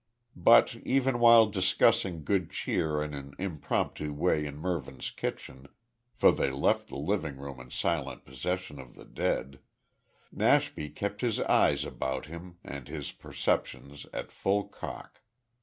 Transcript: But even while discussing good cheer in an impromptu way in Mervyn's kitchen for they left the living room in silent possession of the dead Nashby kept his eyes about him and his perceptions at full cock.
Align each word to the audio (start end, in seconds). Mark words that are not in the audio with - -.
But 0.35 0.77
even 0.77 1.19
while 1.19 1.45
discussing 1.45 2.23
good 2.23 2.49
cheer 2.49 3.03
in 3.03 3.13
an 3.13 3.35
impromptu 3.37 4.11
way 4.13 4.47
in 4.47 4.57
Mervyn's 4.57 5.11
kitchen 5.11 5.67
for 6.11 6.31
they 6.31 6.49
left 6.49 6.87
the 6.87 6.97
living 6.97 7.37
room 7.37 7.59
in 7.59 7.69
silent 7.69 8.25
possession 8.25 8.79
of 8.79 8.95
the 8.95 9.05
dead 9.05 9.59
Nashby 10.31 10.89
kept 10.89 11.21
his 11.21 11.39
eyes 11.41 11.85
about 11.85 12.25
him 12.25 12.57
and 12.63 12.87
his 12.87 13.11
perceptions 13.11 14.07
at 14.11 14.31
full 14.31 14.63
cock. 14.63 15.21